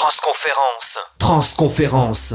Transconférence. 0.00 0.98
Transconférence. 1.18 2.34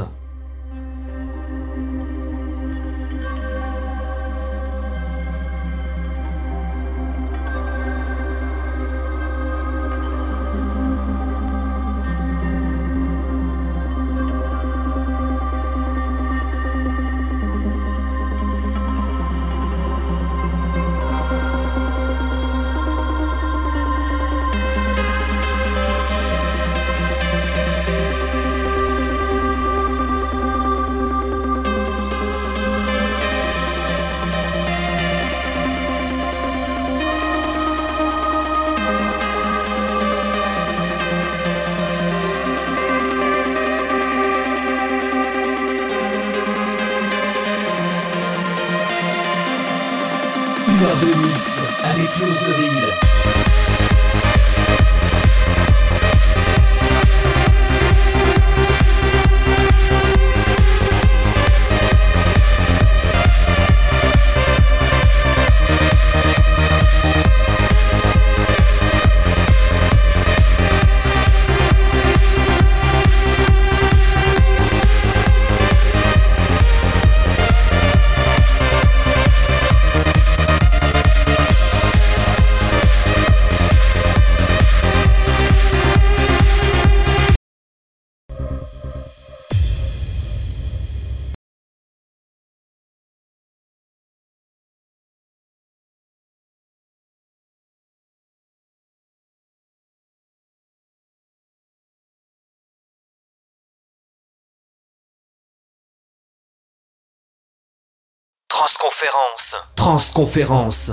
Transconférence. 108.86 109.56
Transconférence. 109.74 110.92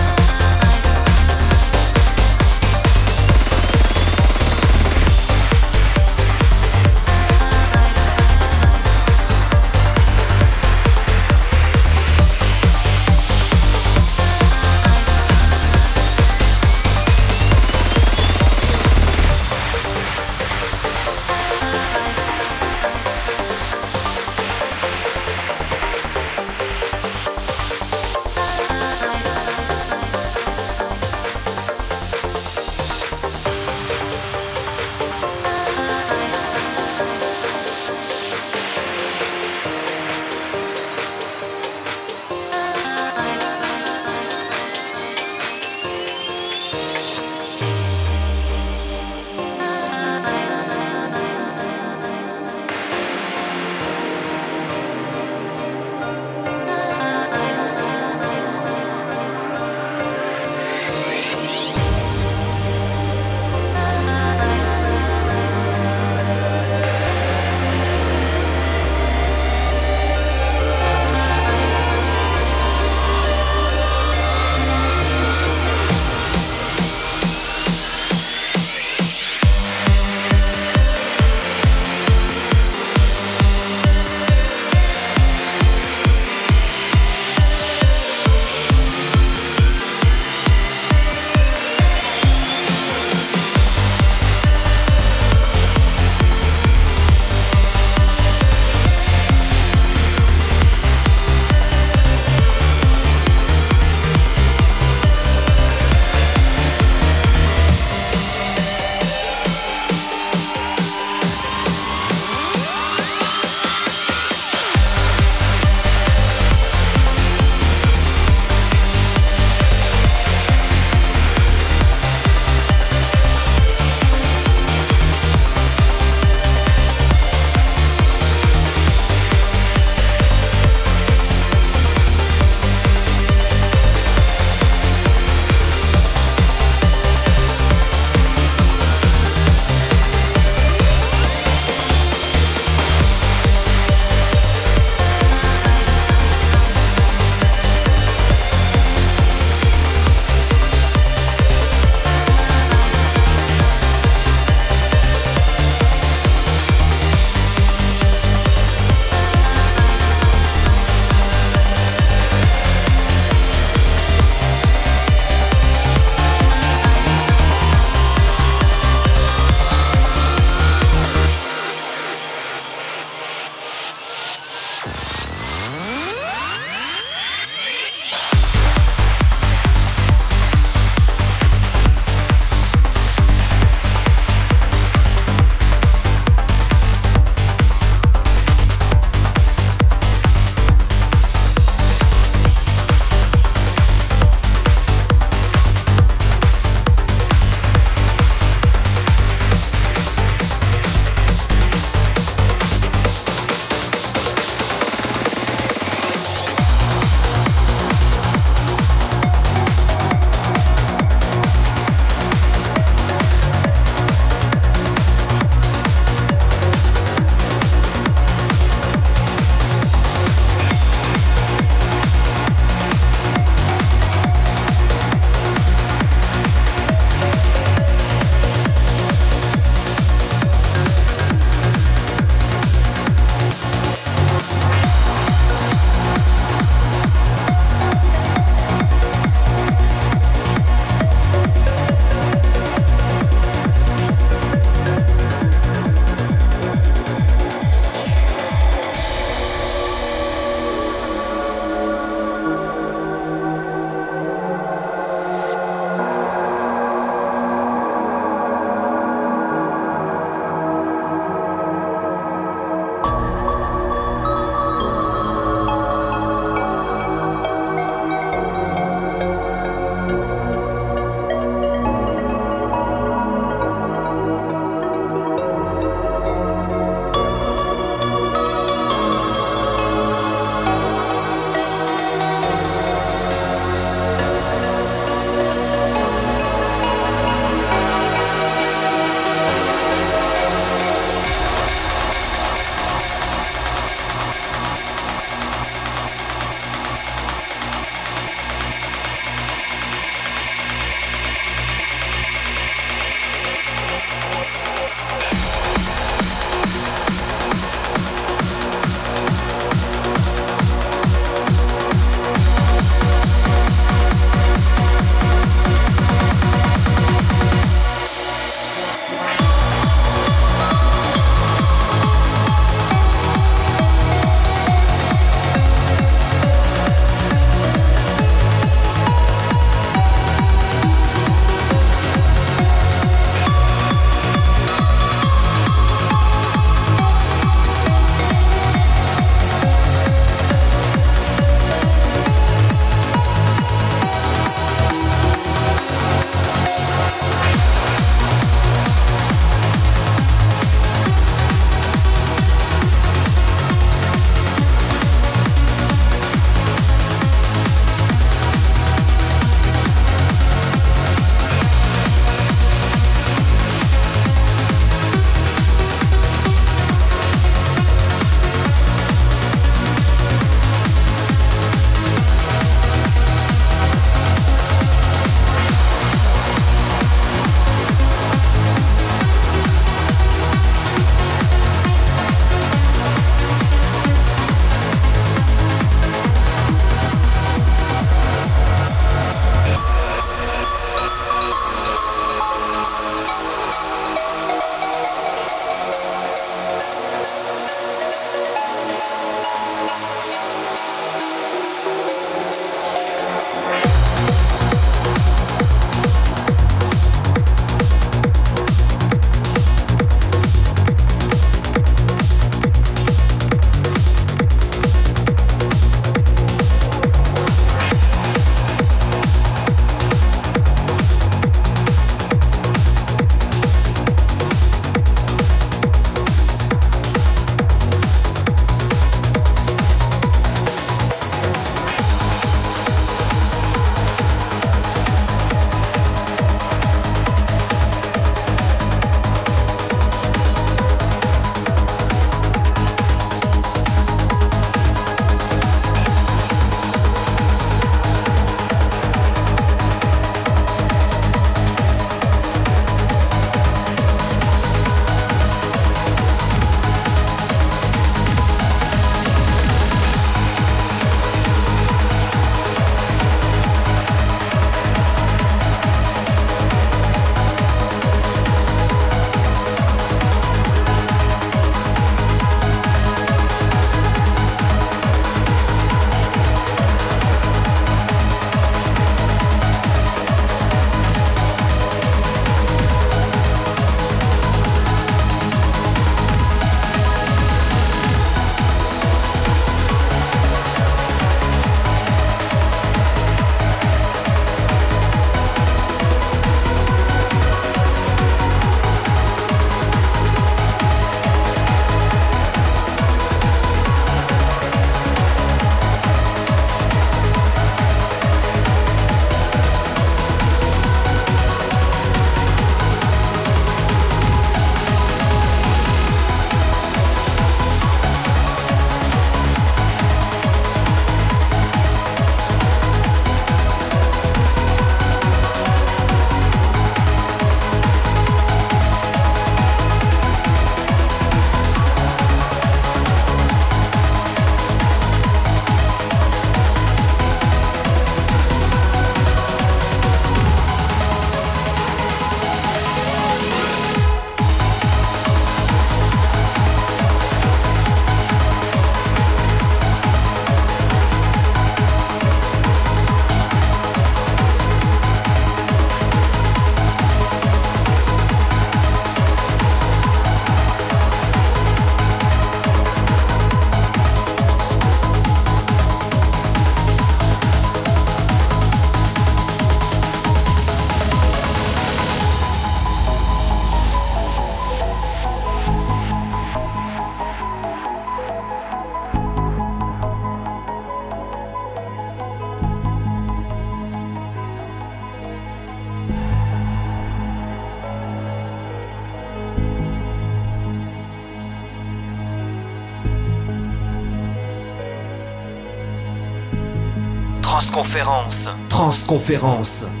Transconférence. 599.11 600.00